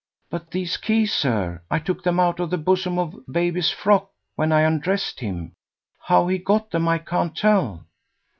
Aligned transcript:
"But 0.31 0.49
these 0.49 0.77
keys, 0.77 1.13
sir? 1.13 1.61
I 1.69 1.77
took 1.77 2.01
them 2.01 2.19
out 2.19 2.39
of 2.39 2.49
the 2.49 2.57
bosom 2.57 2.97
of 2.97 3.15
baby's 3.31 3.69
frock 3.69 4.09
when 4.33 4.51
I 4.51 4.61
undressed 4.61 5.19
him. 5.19 5.53
How 6.05 6.27
he 6.27 6.39
got 6.39 6.71
them 6.71 6.87
I 6.87 6.97
can't 6.97 7.37
tell." 7.37 7.85